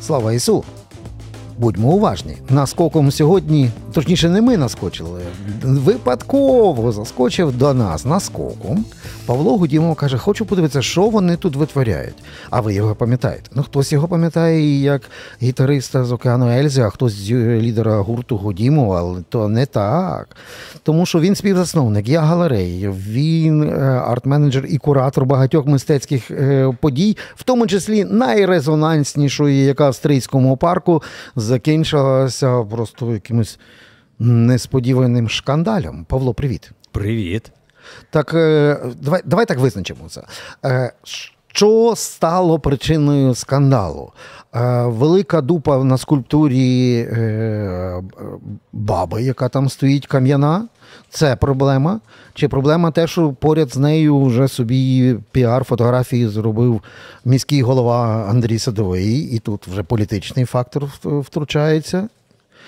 [0.00, 0.64] Слава Ісу!
[1.58, 2.36] Будьмо уважні.
[2.50, 5.20] Наскоком сьогодні, точніше, не ми наскочили.
[5.62, 8.84] Випадково заскочив до нас наскоком.
[9.26, 12.14] Павло Гудімов каже: Хочу подивитися, що вони тут витворяють.
[12.50, 13.50] А ви його пам'ятаєте?
[13.54, 15.02] Ну, хтось його пам'ятає як
[15.42, 20.36] гітариста з океану Ельзи, а хтось з лідера гурту Гудімова, але то не так.
[20.82, 27.16] Тому що він співзасновник, я галереї, він е, арт-менеджер і куратор багатьох мистецьких е, подій,
[27.36, 31.02] в тому числі найрезонанснішої, яка в Стрийському парку
[31.36, 33.58] закінчилася просто якимось
[34.18, 36.04] несподіваним шкандалем.
[36.08, 36.70] Павло, привіт.
[36.92, 37.52] Привіт.
[38.10, 40.22] Так, е, давай давай так визначимо це.
[40.64, 40.92] Е,
[41.52, 44.12] що стало причиною скандалу?
[44.54, 47.08] Е, велика дупа на скульптурі
[48.72, 50.68] баби, яка там стоїть кам'яна.
[51.10, 52.00] Це проблема.
[52.34, 56.82] Чи проблема те, що поряд з нею вже собі піар-фотографії зробив
[57.24, 62.08] міський голова Андрій Садовий, і тут вже політичний фактор втручається?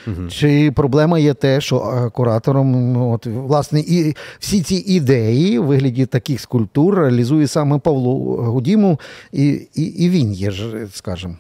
[0.06, 0.29] Угу.
[0.29, 5.65] Чи проблема є те, що е, куратором, ну, от власне, і всі ці ідеї в
[5.65, 8.98] вигляді таких скульптур реалізує саме Павло Гудімов,
[9.33, 11.34] і і, і він є, ж, скажімо,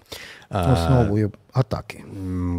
[0.50, 2.04] основою атаки.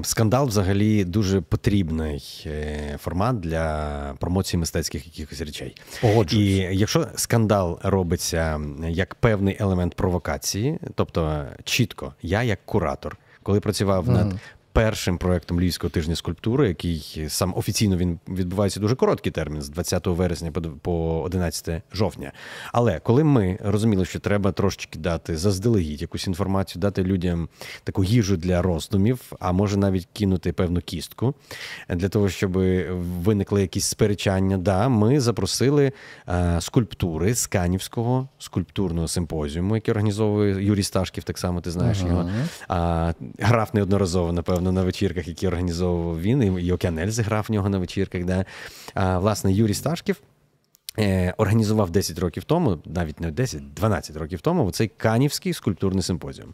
[0.04, 5.76] Скандал взагалі дуже потрібний е, формат для промоції мистецьких якихось речей.
[6.02, 6.50] Погоджуюсь.
[6.50, 13.18] І якщо скандал робиться як певний елемент провокації, тобто чітко, я як куратор.
[13.44, 14.12] Коли працював mm.
[14.12, 14.34] над
[14.74, 20.08] першим проектом Львівського тижня скульптури, який сам офіційно він відбувається дуже короткий термін з 20
[20.08, 22.32] вересня по 11 жовтня.
[22.74, 27.50] Але коли ми розуміли, що треба трошечки дати заздалегідь якусь інформацію, дати людям
[27.84, 31.34] таку їжу для роздумів, а може навіть кинути певну кістку
[31.90, 32.52] для того, щоб
[33.24, 35.92] виникли якісь сперечання, да, ми запросили
[36.26, 42.10] а, скульптури з Канівського скульптурного симпозіуму, який організовує Юрій Сташків, так само ти знаєш ага.
[42.10, 42.30] його.
[42.68, 47.70] А, Грав неодноразово, напевно напевно, на вечірках, які організовував він, і Океанель зіграв в нього
[47.70, 48.26] на вечірках.
[48.26, 48.46] Да.
[48.94, 50.22] А, Власне, Юрій Сташків.
[51.00, 56.54] Е, організував 10 років тому, навіть не 10, 12 років тому, цей Канівський скульптурний симпозіум.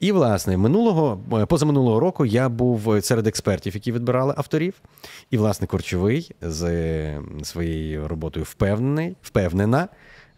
[0.00, 4.74] І, власне, минулого, е, позаминулого року я був серед експертів, які відбирали авторів.
[5.30, 9.88] І, власне, Корчовий з своєю роботою впевнений, впевнена,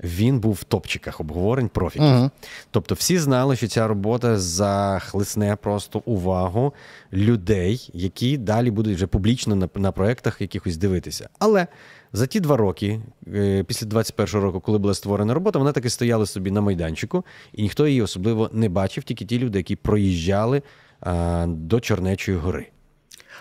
[0.04, 2.06] він був в топчиках обговорень профіків.
[2.06, 2.30] Uh-huh.
[2.70, 6.74] Тобто, всі знали, що ця робота захлисне просто увагу
[7.12, 11.28] людей, які далі будуть вже публічно на, на проєктах якихось дивитися.
[11.38, 11.66] Але
[12.12, 13.00] за ті два роки,
[13.34, 17.62] е, після 21-го року, коли була створена робота, вона таки стояла собі на майданчику, і
[17.62, 20.62] ніхто її особливо не бачив, тільки ті люди, які проїжджали
[21.00, 22.66] а, до Чорнечої гори.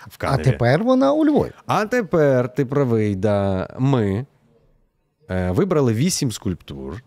[0.06, 1.50] В А тепер вона у Львові.
[1.66, 4.26] А тепер ти правий, да, ми.
[5.30, 7.02] Е, вибрали вісім скульптур,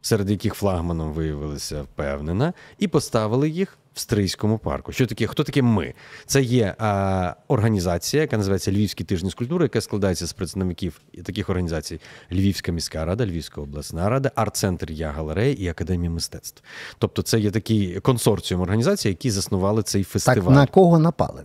[0.00, 4.92] серед яких флагманом виявилася впевнена, і поставили їх в Стрийському парку.
[4.92, 5.26] Що таке?
[5.26, 5.94] Хто таке ми?
[6.26, 12.00] Це є а, організація, яка називається Львівські тижні скульптури, яка складається з представників таких організацій:
[12.32, 16.62] Львівська міська рада, Львівська обласна рада, арт-центр Я галерея і Академія мистецтв.
[16.98, 20.36] Тобто, це є такий консорціум організацій, які заснували цей фестиваль.
[20.46, 21.44] Так, На кого напали?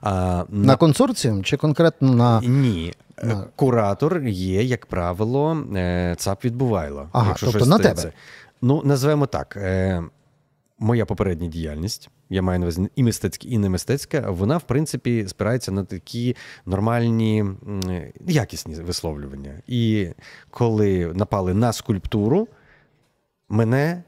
[0.00, 2.94] А, На, на консорціум чи конкретно на ні?
[3.22, 7.08] Е, куратор є, як правило, е, ЦАП відбувайло.
[7.12, 8.12] Ага, якщо тобто щось на тебе?
[8.62, 9.56] Ну, назвемо так.
[9.56, 10.02] Е,
[10.78, 15.24] моя попередня діяльність, я маю на увазі і мистецька, і не мистецька, вона, в принципі,
[15.28, 17.44] спирається на такі нормальні,
[18.26, 19.62] якісні висловлювання.
[19.66, 20.08] І
[20.50, 22.48] коли напали на скульптуру,
[23.48, 24.02] мене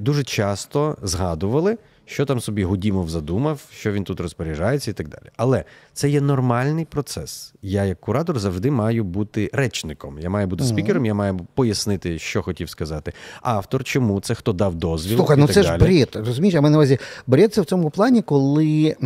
[0.00, 1.78] дуже часто згадували
[2.10, 5.30] що там собі Гудімов задумав, що він тут розпоряджається і так далі.
[5.36, 7.52] Але це є нормальний процес.
[7.62, 10.18] Я, як куратор, завжди маю бути речником.
[10.18, 13.12] Я маю бути спікером, я маю пояснити, що хотів сказати.
[13.42, 15.16] Автор, чому це хто дав дозвіл.
[15.16, 15.80] Слухай, ну так це далі.
[15.80, 16.26] ж бред.
[16.26, 18.96] Розумієш, а мене на увазі бред це в цьому плані, коли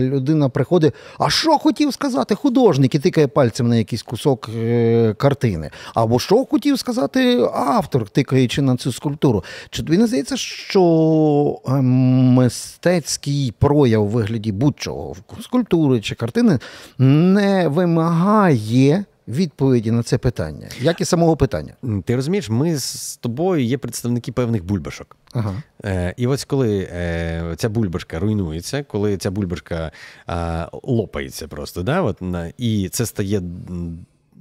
[0.00, 5.70] людина приходить, а що хотів сказати художник і тикає пальцем на якийсь кусок е, картини.
[5.94, 9.44] Або що хотів сказати автор, тикаючи на цю скульптуру.
[9.70, 11.60] Чи тобі не здається, що.
[11.68, 16.58] Е, мистецький прояв у вигляді будь-чого скульптури чи картини
[16.98, 19.04] не вимагає.
[19.28, 21.72] Відповіді на це питання, як і самого питання,
[22.04, 25.16] ти розумієш, ми з тобою є представники певних бульбашок.
[25.32, 25.62] Ага.
[25.84, 29.92] Е, І ось коли е, ця бульбашка руйнується, коли ця бульбашка
[30.28, 32.22] е, лопається просто, да, от,
[32.58, 33.42] і це стає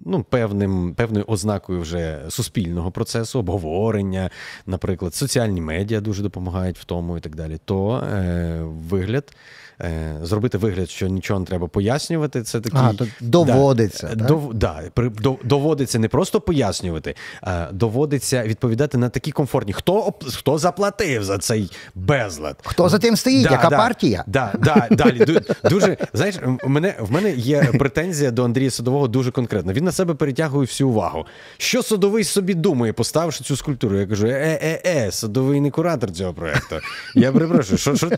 [0.05, 4.29] ну, певним, певною ознакою вже суспільного процесу, обговорення,
[4.65, 9.35] наприклад, соціальні медіа дуже допомагають в тому і так далі, то е, вигляд.
[9.81, 12.43] Е, зробити вигляд, що нічого не треба пояснювати.
[12.43, 14.11] Це такий а, то доводиться.
[14.15, 19.73] Да, дов, да, при, до, доводиться не просто пояснювати, а доводиться відповідати на такі комфортні.
[19.73, 22.57] Хто хто заплатив за цей безлад?
[22.63, 23.43] Хто за тим стоїть?
[23.43, 24.23] Да, Яка да, партія?
[24.27, 29.31] Да, да, Далі дуже знаєш, в мене в мене є претензія до Андрія Садового дуже
[29.31, 29.73] конкретна.
[29.73, 31.25] Він на себе перетягує всю увагу.
[31.57, 33.99] Що садовий собі думає, поставивши цю скульптуру?
[33.99, 36.75] Я кажу: е-е-е, садовий не куратор цього проекту.
[37.15, 38.09] Я перепрошую, що що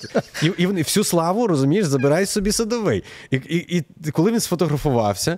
[0.43, 3.03] і, і всю славу розумієш, забирай собі садовий.
[3.31, 5.37] І, і, І коли він сфотографувався,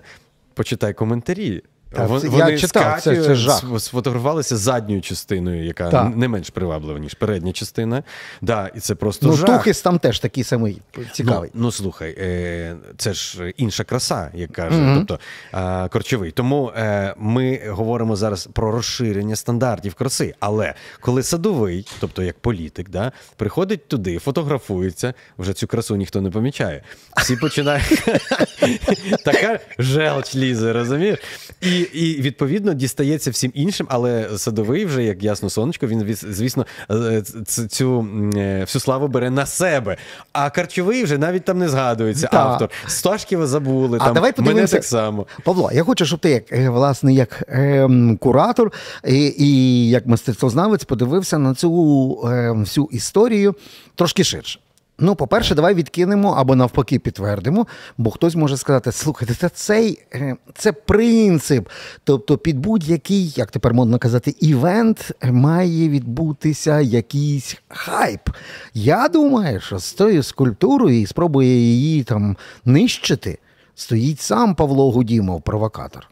[0.53, 1.63] почитай коментарі.
[1.91, 3.63] Так, Вони я читав, це, це жах.
[3.80, 6.15] сфотографувалися задньою частиною, яка так.
[6.15, 8.03] не менш приваблива, ніж передня частина.
[8.41, 9.45] Да, І це просто ну, жах.
[9.45, 10.81] Тухис там теж такий самий
[11.12, 11.50] цікавий.
[11.53, 14.97] Ну, ну слухай, е, це ж інша краса, як каже, mm-hmm.
[14.97, 15.19] тобто
[15.53, 16.31] е, корчовий.
[16.31, 20.36] Тому е, ми говоримо зараз про розширення стандартів краси.
[20.39, 26.30] Але коли садовий, тобто як політик, да, приходить туди, фотографується, вже цю красу ніхто не
[26.31, 26.83] помічає.
[27.18, 28.03] Всі починають
[29.25, 31.19] така желч лізе, розумієш?
[31.62, 37.21] І і відповідно дістається всім іншим, але садовий вже, як ясно, сонечко, він звісно е,
[37.69, 39.97] цю е, всю славу бере на себе.
[40.33, 42.29] А Карчовий вже навіть там не згадується.
[42.31, 42.37] Да.
[42.37, 43.97] Автор Сташківа забули.
[44.01, 45.27] А там давай мене так само.
[45.43, 47.89] Павло, я хочу, щоб ти як е, власне як е,
[48.19, 48.71] куратор
[49.07, 51.69] і, і як мистецтвознавець подивився на цю
[52.25, 53.55] е, всю історію
[53.95, 54.59] трошки ширше.
[55.00, 57.68] Ну, по-перше, давай відкинемо або навпаки підтвердимо,
[57.98, 61.69] бо хтось може сказати: слухайте, це цей е, це принцип.
[62.04, 68.30] Тобто, під будь-який, як тепер модно казати, івент має відбутися якийсь хайп.
[68.74, 73.40] Я думаю, що з тою скульптурою і спробує її там нищити,
[73.75, 76.10] стоїть сам Павло Гудімов, провокатор.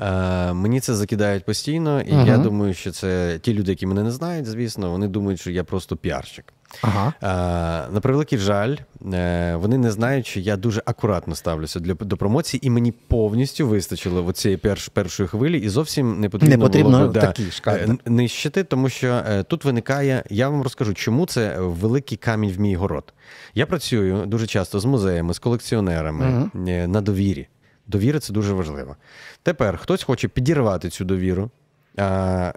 [0.00, 4.02] Е, Мені це закидають постійно, і uh я думаю, що це ті люди, які мене
[4.02, 6.52] не знають, звісно, вони думають, що я просто піарщик.
[6.82, 7.12] Ага.
[7.20, 8.76] А, На превеликий жаль,
[9.12, 13.68] е, вони не знають, що я дуже акуратно ставлюся для до промоції, і мені повністю
[13.68, 17.96] вистачило в цієї перш, першої хвилі, і зовсім не потрібно, не потрібно було такі да,
[18.06, 20.24] нищити, тому що е, тут виникає.
[20.30, 23.14] Я вам розкажу, чому це великий камінь в мій город.
[23.54, 26.66] Я працюю дуже часто з музеями, з колекціонерами угу.
[26.68, 27.48] на довірі.
[27.86, 28.96] Довіра це дуже важливо.
[29.42, 31.50] Тепер хтось хоче підірвати цю довіру,
[31.96, 32.52] а,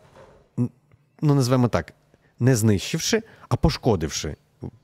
[1.21, 1.93] ну назвемо так,
[2.41, 4.35] не знищивши, а пошкодивши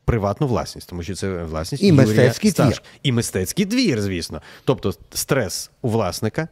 [0.06, 2.68] приватну власність, тому що це власність і Юрія мистецький Сташ.
[2.68, 2.82] двір.
[3.04, 4.42] і мистецький двір, звісно.
[4.64, 6.48] Тобто стрес у власника.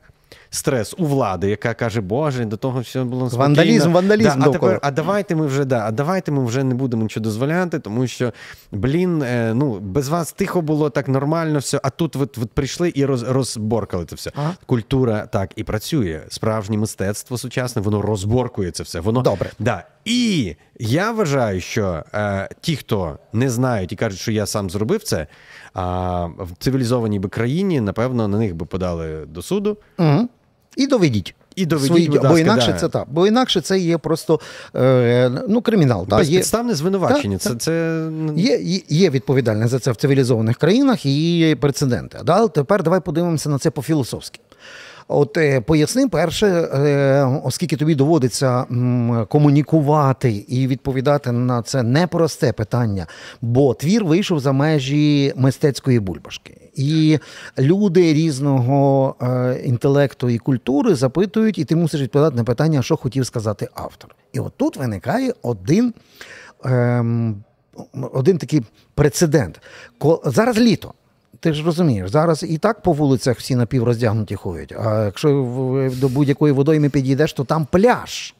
[0.49, 3.43] Стрес у влади, яка каже, Боже, до того все було спокійно.
[3.43, 4.39] Вандалізм, вандалізм.
[4.39, 7.23] Да, а тепер, а давайте ми вже да, а давайте ми вже не будемо нічого
[7.23, 8.33] дозволяти, тому що,
[8.71, 11.79] блін, е, ну без вас тихо було так нормально, все.
[11.83, 14.31] А тут ви, ви прийшли і роз, розборкали це все.
[14.35, 14.55] Ага.
[14.65, 16.21] Культура так і працює.
[16.29, 18.99] Справжнє мистецтво сучасне, воно розборкує це все.
[18.99, 19.51] Воно добре.
[19.59, 19.83] Да.
[20.05, 25.03] І я вважаю, що е, ті, хто не знають і кажуть, що я сам зробив
[25.03, 25.27] це,
[25.73, 29.77] а в цивілізованій би країні, напевно, на них би подали до суду.
[29.99, 30.29] Угу.
[30.77, 31.35] І доведіть.
[31.55, 32.79] І доведіть, Свої, будь ласка, бо інакше да.
[32.79, 33.05] це так.
[33.11, 34.39] Бо інакше це є просто
[34.75, 36.05] е, ну, кримінал.
[36.05, 36.75] Безпідставне є...
[36.75, 37.37] звинувачення.
[37.37, 38.07] Та, це, це...
[38.35, 42.19] Є є відповідальне за це в цивілізованих країнах і є прецеденти.
[42.23, 42.47] Да?
[42.47, 44.39] Тепер давай подивимося на це по-філософськи.
[45.07, 48.65] От е, поясни перше, е, оскільки тобі доводиться
[49.29, 53.07] комунікувати і відповідати на це непросте питання,
[53.41, 56.57] бо твір вийшов за межі мистецької бульбашки.
[56.75, 57.19] І
[57.59, 63.25] люди різного е, інтелекту і культури запитують, і ти мусиш відповідати на питання, що хотів
[63.25, 64.15] сказати автор.
[64.33, 65.93] І от тут виникає один.
[66.65, 67.05] Е,
[68.13, 68.63] один такий
[68.95, 69.61] прецедент.
[70.25, 70.93] Зараз літо.
[71.39, 74.71] Ти ж розумієш, зараз і так по вулицях всі напівроздягнуті ходять.
[74.71, 75.29] А якщо
[75.97, 78.33] до будь-якої водойми підійдеш, то там пляж.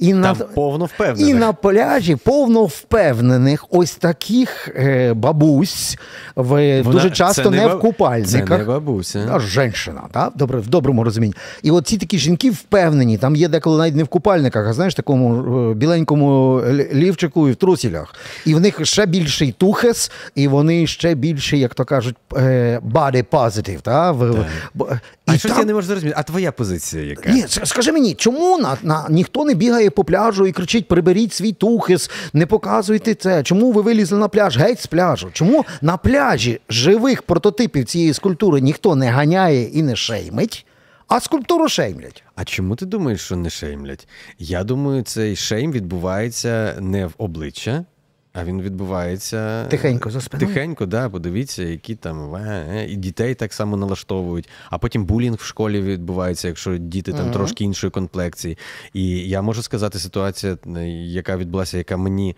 [0.00, 1.28] І Там на повно впевнених.
[1.28, 5.98] І на пляжі повно впевнених ось таких е, бабусь
[6.36, 8.48] в Вона, дуже часто не, не в купальниках.
[8.48, 9.28] Це не бабуся.
[9.32, 10.32] А женщина, так?
[10.36, 11.34] Добре, в доброму розумінні.
[11.62, 14.94] І от ці такі жінки впевнені, там є деколи навіть не в купальниках, а знаєш,
[14.94, 18.14] такому е, біленькому лівчику і в трусілях.
[18.46, 23.24] І в них ще більший тухес, і вони ще більше, як то кажуть, е, body
[23.30, 23.80] positive.
[23.80, 24.14] Та?
[24.14, 25.00] так.
[25.30, 25.58] І а що там...
[25.58, 26.16] я не можу зрозуміти?
[26.18, 27.30] А твоя позиція яка?
[27.30, 31.52] Ні, скажи мені, чому на, на ніхто не бігає по пляжу і кричить: приберіть свій
[31.52, 33.42] тухис, не показуйте це.
[33.42, 34.58] Чому ви вилізли на пляж?
[34.58, 35.30] Геть з пляжу?
[35.32, 40.66] Чому на пляжі живих прототипів цієї скульптури ніхто не ганяє і не шеймить?
[41.08, 42.24] А скульптуру шеймлять.
[42.34, 44.08] А чому ти думаєш, що не шеймлять?
[44.38, 47.84] Я думаю, цей шейм відбувається не в обличчя
[48.32, 50.48] А він відбувається тихенько за спиною?
[50.48, 54.48] Тихенько, да, подивіться, які там е, е, і дітей так само налаштовують.
[54.70, 57.32] А потім булінг в школі відбувається, якщо діти там mm-hmm.
[57.32, 58.58] трошки іншої комплекції.
[58.92, 62.36] І я можу сказати, ситуація, е, яка відбулася, яка мені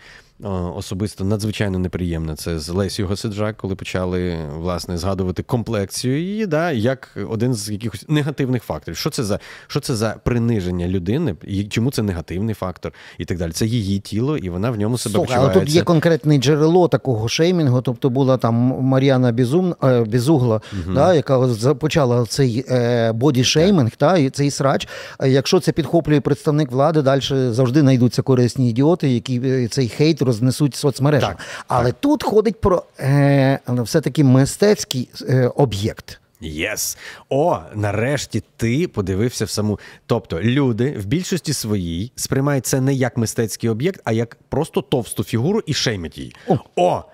[0.76, 2.37] особисто надзвичайно неприємна.
[2.37, 8.04] Це з Лесію Госиджак, коли почали власне згадувати комплекцію її, да, як один з якихось
[8.08, 8.96] негативних факторів.
[8.96, 11.37] Що це за що це за приниження людини?
[11.42, 13.52] І чому це негативний фактор і так далі?
[13.52, 15.58] Це її тіло, і вона в ньому себе Слухай, почувається.
[15.58, 17.82] Але тут є конкретне джерело такого шеймінгу.
[17.82, 20.94] Тобто була там Мар'яна Бізум, е, Бізугла, угу.
[20.94, 24.88] да, яка започала цей е, бодішеймінг, та, і цей срач.
[25.26, 27.20] Якщо це підхоплює представник влади, далі
[27.50, 31.30] завжди знайдуться корисні ідіоти, які е, цей хейт рознесуть соцмережам.
[31.30, 32.00] Так, Але так.
[32.00, 36.18] тут ходить про е, все-таки мистецький е, об'єкт.
[36.40, 36.80] Yes.
[36.80, 36.98] Yes.
[37.28, 39.78] О, нарешті ти подивився в саму.
[40.06, 45.24] Тобто люди в більшості своїй сприймають це не як мистецький об'єкт, а як просто товсту
[45.24, 46.34] фігуру і shame ять її.
[46.48, 46.58] О.
[46.76, 47.04] О!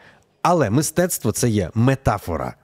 [0.42, 2.54] Але мистецтво це є метафора.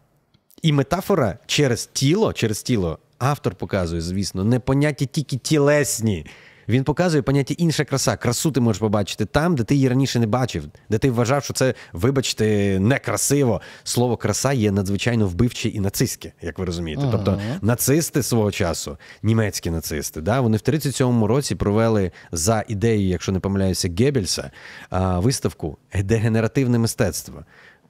[0.62, 6.26] І метафора через тіло, через тіло автор показує, звісно, не поняття тільки тілесні.
[6.68, 8.16] Він показує поняття інша краса.
[8.16, 11.54] Красу ти можеш побачити там, де ти її раніше не бачив, де ти вважав, що
[11.54, 13.61] це, вибачте, некрасиво.
[13.85, 17.02] Слово краса є надзвичайно вбивче і нацистське, як ви розумієте.
[17.02, 17.12] Ага.
[17.12, 23.33] Тобто нацисти свого часу, німецькі нацисти, да, вони в 37-му році провели за ідеєю, якщо
[23.33, 24.50] не помиляюся, Геббельса,
[24.90, 27.44] виставку Дегенеративне мистецтво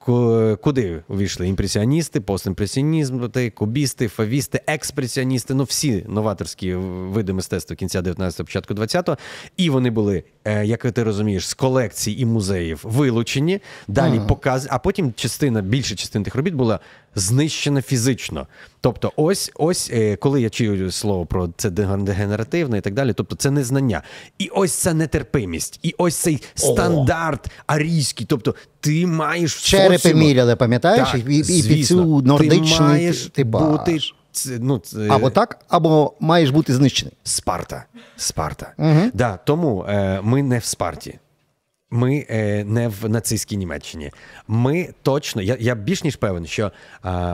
[0.05, 8.75] куди увійшли імпресіоністи, постімпресіоністи, кубісти, фавісти, експресіоністи, ну всі новаторські види мистецтва кінця 19-го, початку
[8.75, 9.19] 20-го.
[9.57, 13.61] І вони були, е, як ти розумієш, з колекцій і музеїв вилучені.
[13.89, 14.27] Далі mm.
[14.27, 16.81] показ, а потім частина, більша частина тих робіт була
[17.15, 18.47] знищена фізично.
[18.81, 23.37] Тобто, ось ось е, коли я чую слово про це дегенеративне і так далі, тобто
[23.37, 24.03] це незнання.
[24.39, 28.27] І ось це нетерпимість, і ось цей стандарт арійський.
[28.27, 30.25] Тобто, ти маєш черепи соціуму...
[30.25, 31.11] міряли, пам'ятаєш?
[31.11, 33.99] Так, і, і під цю нордичний ти маєш ти бути.
[34.61, 35.09] Ну, це...
[35.11, 37.15] Або так, або маєш бути знищений.
[37.25, 37.85] Спарта.
[38.17, 38.73] Спарта.
[38.79, 39.01] Угу.
[39.15, 41.19] Да, Тому е, ми не в Спарті.
[41.95, 44.11] Ми е, не в нацистській Німеччині.
[44.49, 46.71] Ми точно, я я більш ніж певен, що е,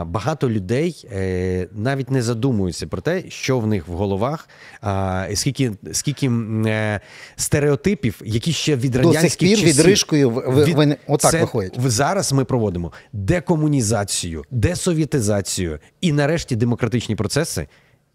[0.05, 4.49] багато людей е, навіть не задумуються про те, що в них в головах,
[4.83, 6.31] е, скільки скільки
[6.65, 6.99] е,
[7.35, 11.73] стереотипів, які ще від радянських До сих пір відрижкою в, від, в, отак це, виходять.
[11.85, 17.67] Зараз ми проводимо декомунізацію, десовєтизацію і нарешті демократичні процеси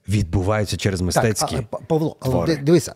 [0.08, 1.56] відбуваються через мистецькі.
[1.56, 2.56] Так, Павло, твори.
[2.56, 2.94] дивися,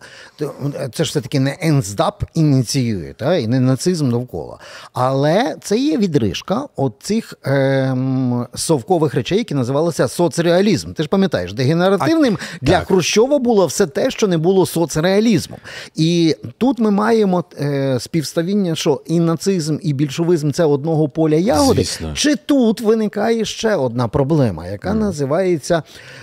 [0.93, 4.59] це ж все-таки не енздап ініціює, та, і не нацизм довкола.
[4.93, 10.93] Але це є відрижка от цих ем, совкових речей, які називалися соцреалізм.
[10.93, 12.87] Ти ж пам'ятаєш, дегенеративним а, для так.
[12.87, 15.59] Хрущова було все те, що не було соцреалізмом.
[15.97, 21.83] І тут ми маємо е, співставіння, що і нацизм, і більшовизм це одного поля ягоди.
[21.83, 22.13] Звісно.
[22.15, 24.99] Чи тут виникає ще одна проблема, яка mm.
[24.99, 25.83] називається.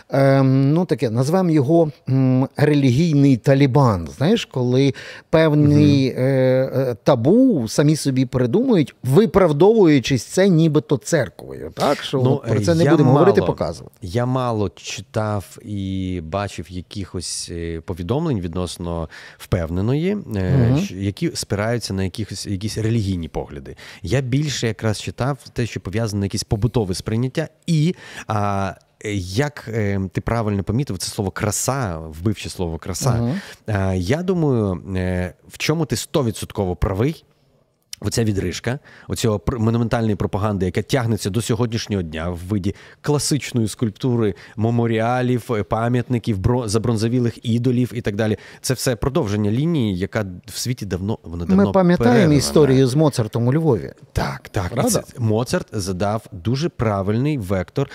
[0.09, 4.09] Ем, ну таке, назвемо його м, релігійний талібан.
[4.17, 4.93] Знаєш, коли
[5.29, 6.25] певні угу.
[6.25, 11.71] е, табу самі собі придумують, виправдовуючись це нібито церквою.
[11.75, 13.95] Так що ну, про це не будемо мало, говорити, показувати.
[14.01, 20.79] Я мало читав і бачив якихось е, повідомлень відносно впевненої, угу.
[20.91, 23.75] які спираються на якихось якісь релігійні погляди.
[24.03, 27.95] Я більше якраз читав те, що пов'язане на якісь побутове сприйняття і.
[28.27, 28.73] А,
[29.15, 33.33] як е, ти правильно помітив це слово краса, вбивче слово краса.
[33.67, 33.95] Uh-huh.
[33.95, 37.23] Я думаю, е, в чому ти стовідсотково правий.
[37.99, 45.43] Оця відрижка, оцього монументальної пропаганди, яка тягнеться до сьогоднішнього дня в виді класичної скульптури, меморіалів,
[45.51, 48.37] е, пам'ятників, забронзовілих ідолів і так далі.
[48.61, 52.37] Це все продовження лінії, яка в світі давно вона давно Ми пам'ятаємо перервана.
[52.37, 53.93] історію з Моцартом у Львові.
[54.13, 54.89] Так, так.
[54.89, 57.89] Це, Моцарт задав дуже правильний вектор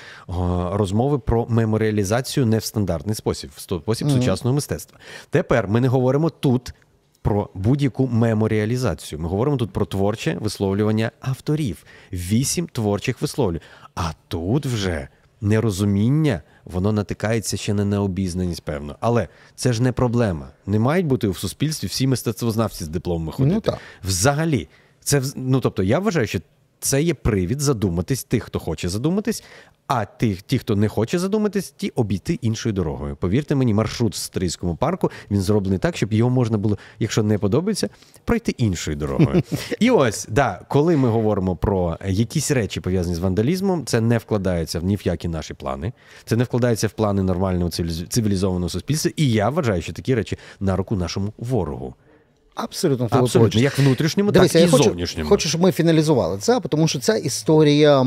[0.73, 4.19] розмови про меморіалізацію не в стандартний спосіб, в спосіб mm-hmm.
[4.19, 4.99] сучасного мистецтва.
[5.31, 6.75] Тепер ми не говоримо тут
[7.23, 9.19] про будь-яку меморіалізацію.
[9.19, 11.85] Ми говоримо тут про творче висловлювання авторів.
[12.13, 13.61] Вісім творчих висловлювань.
[13.95, 15.09] А тут вже
[15.41, 18.97] нерозуміння, воно натикається ще на необізнаність, певно.
[19.01, 20.49] Але це ж не проблема.
[20.67, 23.55] Не мають бути в суспільстві всі мистецтвознавці з дипломами ходити.
[23.55, 23.79] Ну, так.
[24.05, 24.69] Взагалі,
[25.01, 26.41] це ну тобто, я вважаю, що
[26.83, 29.45] це є привід задуматись тих, хто хоче задуматись,
[29.87, 33.17] а ті, ті, хто не хоче задуматись, ті обійти іншою дорогою.
[33.17, 37.39] Повірте мені, маршрут в Стрийському парку він зроблений так, щоб його можна було, якщо не
[37.39, 37.89] подобається,
[38.25, 39.43] пройти іншою дорогою.
[39.81, 44.81] І ось да, коли ми говоримо про якісь речі пов'язані з вандалізмом, це не вкладається
[44.81, 45.93] в ні в які наші плани,
[46.25, 47.71] це не вкладається в плани нормального
[48.09, 49.13] цивілізованого суспільства.
[49.17, 51.95] І я вважаю, що такі речі на руку нашому ворогу.
[52.55, 55.29] Абсолютно Абсолютно, як внутрішньому, Дивися, так і я хочу, зовнішньому.
[55.29, 58.05] Хочу, щоб ми фіналізували це, тому що ця історія е,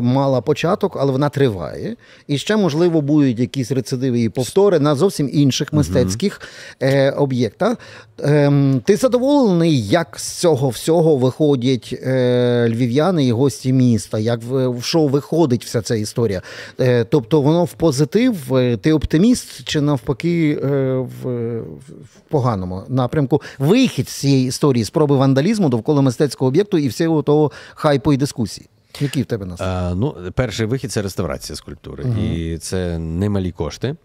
[0.00, 1.96] мала початок, але вона триває.
[2.26, 6.40] І ще, можливо, будуть якісь рецидиви і повтори на зовсім інших мистецьких
[6.82, 7.76] е, об'єктах.
[8.20, 8.52] Е,
[8.84, 14.18] ти задоволений, як з цього всього виходять е, львів'яни і гості міста?
[14.18, 16.42] Як в, в що виходить вся ця історія?
[16.80, 23.42] Е, тобто воно в позитив, е, ти оптиміст чи навпаки е, в, в поганому напрямку?
[23.70, 28.68] Вихід з цієї історії спроби вандалізму довкола мистецького об'єкту і всього того хайпу і дискусії.
[29.00, 29.60] Які в тебе нас?
[29.60, 32.20] А, ну, перший вихід це реставрація скульптури, угу.
[32.20, 33.96] і це немалі кошти.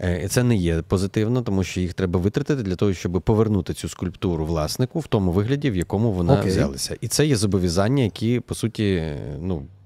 [0.00, 3.74] Е, і Це не є позитивно, тому що їх треба витратити для того, щоб повернути
[3.74, 6.46] цю скульптуру власнику в тому вигляді, в якому вона okay.
[6.46, 6.96] взялася.
[7.00, 9.02] І це є зобов'язання, які по суті,
[9.40, 9.62] ну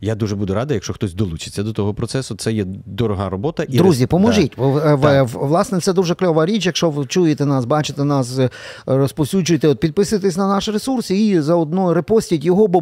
[0.00, 2.34] я дуже буду радий, якщо хтось долучиться до того процесу.
[2.34, 3.64] Це є дорога робота.
[3.68, 4.52] І Друзі, поможіть.
[4.56, 5.22] Да.
[5.22, 6.66] Власне, це дуже кльова річ.
[6.66, 8.50] Якщо ви чуєте нас, бачите нас, е,
[8.86, 12.80] розповсюджуєте, от підписуйтесь на наш ресурс і заодно репостіть його, бо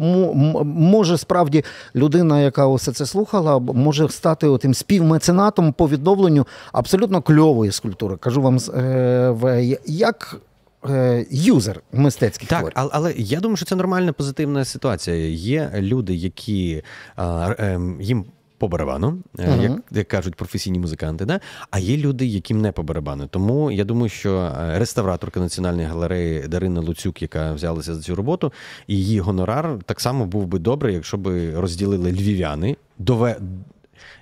[0.63, 1.63] може справді
[1.95, 8.17] людина, яка усе це слухала, може стати тим співмеценатом по відновленню абсолютно кльової скульптури.
[8.17, 10.41] Кажу вам, е, як
[10.85, 12.73] Е, юзер мистецьких так, творів.
[12.77, 15.15] але, але я думаю, що це нормальна позитивна ситуація.
[15.27, 16.83] Є люди, які
[17.15, 18.25] а, ем, їм.
[18.57, 19.61] По барабану, uh-huh.
[19.61, 21.39] як як кажуть професійні музиканти, да?
[21.71, 23.27] а є люди, яким не по барабану.
[23.27, 28.53] Тому я думаю, що е, реставраторка національної галереї Дарина Луцюк, яка взялася за цю роботу,
[28.87, 33.37] і її гонорар так само був би добре, якщо б розділили львів'яни, дове...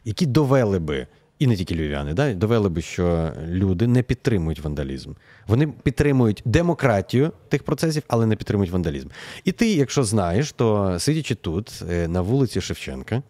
[0.05, 1.07] які довели би
[1.39, 5.11] і не тільки львів'яни, да, довели би, що люди не підтримують вандалізм.
[5.47, 9.07] Вони підтримують демократію тих процесів, але не підтримують вандалізм.
[9.43, 13.23] І ти, якщо знаєш, то сидячи тут, е, на вулиці Шевченка,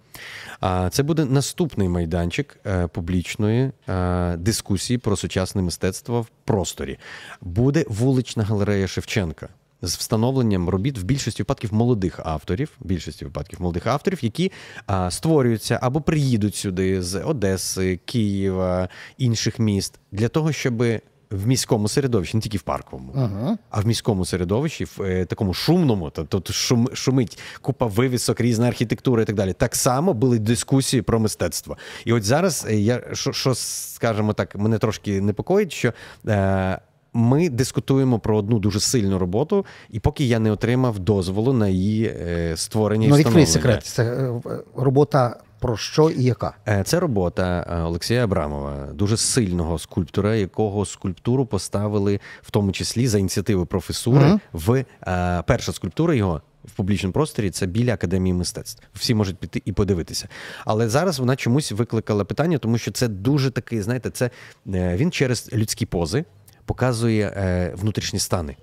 [0.90, 6.98] це буде наступний майданчик е, публічної е, дискусії про сучасне мистецтво в просторі.
[7.42, 9.50] Буде вулична галерея Шевченка
[9.81, 14.51] з встановленням робіт в більшості випадків молодих авторів, в більшості випадків молодих авторів, які
[14.86, 20.84] а, створюються або приїдуть сюди з Одеси, Києва, інших міст для того, щоб
[21.31, 23.57] в міському середовищі, не тільки в парковому, ага.
[23.69, 29.22] а в міському середовищі, в е, такому шумному, тобто шум, шумить купа вивісок, різна архітектура
[29.22, 29.53] і так далі.
[29.53, 31.77] Так само були дискусії про мистецтво.
[32.05, 35.93] І от зараз е, я що, що скажімо так, мене трошки непокоїть, що.
[36.27, 36.79] Е,
[37.18, 42.06] ми дискутуємо про одну дуже сильну роботу, і поки я не отримав дозволу на її
[42.06, 43.08] е, створення.
[43.08, 43.86] Ну, відкрий секрет.
[43.86, 44.42] Це е,
[44.76, 45.36] робота.
[45.60, 46.53] Про що і яка?
[46.68, 53.20] Е, це робота Олексія Абрамова, дуже сильного скульптора, якого скульптуру поставили в тому числі за
[53.20, 54.40] ініціативи професури uh-huh.
[54.53, 57.50] в перша скульптура його в публічному просторі.
[57.50, 58.84] Це біля академії мистецтв.
[58.94, 60.27] Всі можуть піти і подивитися.
[60.66, 64.30] Але зараз вона чомусь викликала питання, тому що це дуже такий, знаєте, це
[64.66, 66.25] він через людські пози
[66.68, 68.56] показує е, внутрішні стани.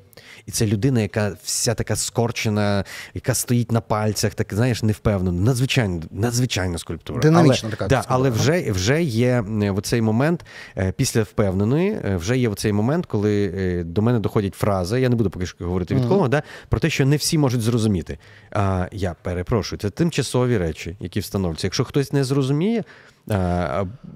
[0.46, 5.40] І це людина, яка вся така скорчена, яка стоїть на пальцях, так знаєш, невпевнено.
[5.40, 7.20] Надзвичайно, надзвичайна скульптура.
[7.20, 7.86] Динамічна така.
[7.86, 10.44] Да, але вже вже є е, в цей момент,
[10.76, 15.00] е, після впевненої, е, вже є в цей момент, коли до мене доходять фрази.
[15.00, 16.08] Я не буду поки що говорити від mm-hmm.
[16.08, 18.18] кого, да, про те, що не всі можуть зрозуміти.
[18.50, 21.66] А я перепрошую, це тимчасові речі, які встановлюються.
[21.66, 22.84] Якщо хтось не зрозуміє.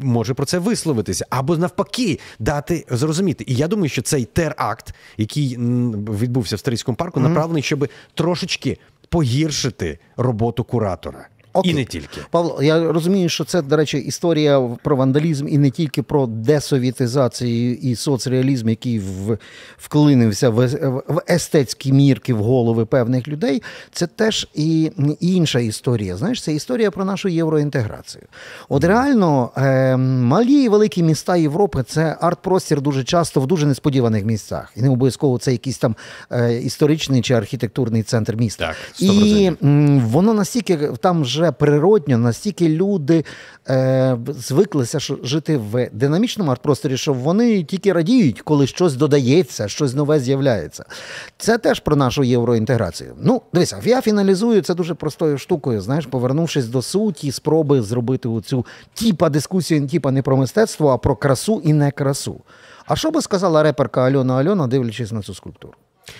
[0.00, 3.44] Може про це висловитися або навпаки дати зрозуміти.
[3.46, 9.98] І я думаю, що цей теракт, який відбувся в Старицькому парку, направлений, щоб трошечки погіршити
[10.16, 11.28] роботу куратора.
[11.58, 11.72] Окей.
[11.72, 12.62] І не тільки Павло.
[12.62, 17.94] Я розумію, що це, до речі, історія про вандалізм і не тільки про десовітизацію і
[17.94, 19.38] соцреалізм, який в,
[19.78, 20.66] вклинився в,
[21.08, 23.62] в естетські мірки в голови певних людей.
[23.92, 26.16] Це теж і інша історія.
[26.16, 28.24] Знаєш, це історія про нашу євроінтеграцію.
[28.68, 34.24] От реально е, малі і великі міста Європи це арт-простір дуже часто в дуже несподіваних
[34.24, 34.72] місцях.
[34.76, 35.96] І не обов'язково це якийсь там
[36.32, 38.66] е, історичний чи архітектурний центр міста.
[38.66, 38.76] Так,
[39.08, 39.12] 100%.
[39.12, 43.24] І м, воно настільки там вже природньо, настільки люди
[43.68, 50.20] е, звиклися жити в динамічному арт-просторі, що вони тільки радіють, коли щось додається, щось нове
[50.20, 50.84] з'являється.
[51.38, 53.14] Це теж про нашу євроінтеграцію.
[53.22, 55.80] Ну, дивися, я фіналізую це дуже простою штукою.
[55.80, 61.16] Знаєш, повернувшись до суті, спроби зробити оцю тіпа дискусію, тіпа не про мистецтво, а про
[61.16, 62.40] красу і не красу.
[62.86, 65.74] А що би сказала реперка Альона Альона, дивлячись на цю скульптуру?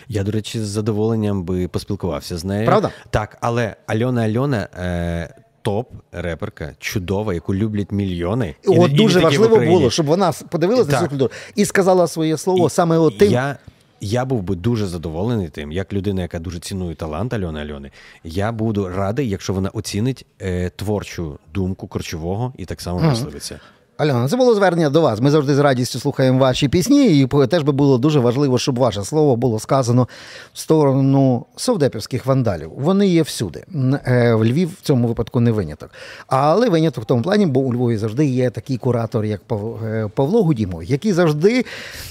[0.08, 2.66] Я, до речі, з задоволенням би поспілкувався з нею.
[2.66, 2.90] Правда?
[3.10, 4.68] Так, але Альона Альона.
[4.78, 5.34] Е...
[5.62, 8.54] Топ-реперка, чудова, яку люблять мільйони.
[8.64, 12.36] І, О, і Дуже важливо було, щоб вона подивилася на цю культуру і сказала своє
[12.36, 13.32] слово і, саме от тим.
[13.32, 13.58] Я
[14.00, 17.90] я був би дуже задоволений тим, як людина, яка дуже цінує талант Альони Альони.
[18.24, 23.60] Я буду радий, якщо вона оцінить е, творчу думку корчового і так само висловиться.
[23.98, 25.20] Альона, це було звернення до вас.
[25.20, 29.04] Ми завжди з радістю слухаємо ваші пісні, і теж би було дуже важливо, щоб ваше
[29.04, 30.08] слово було сказано
[30.54, 32.70] в сторону совдепівських вандалів.
[32.76, 33.64] Вони є всюди.
[34.06, 35.90] Е, В Львів в цьому випадку не виняток.
[36.26, 39.40] Але виняток в тому плані, бо у Львові завжди є такий куратор, як
[39.84, 41.64] е, Павло Гудімов, який завжди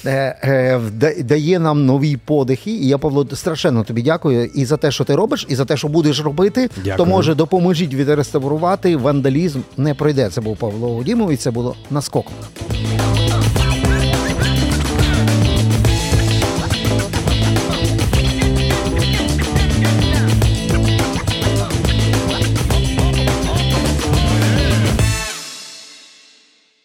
[0.06, 0.80] е,
[1.23, 2.71] дає нам нові подихи.
[2.71, 5.78] І я, Павло, страшенно тобі дякую і за те, що ти робиш, і за те,
[5.78, 6.69] що будеш робити.
[6.97, 9.60] То може допоможіть відреставрувати вандалізм.
[9.78, 10.30] Не пройде.
[10.30, 12.28] Це був Павло Гудімов, і це було наскок.
[12.70, 13.66] Thank you